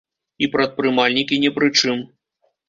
[0.45, 2.03] І прадпрымальнікі не пры чым.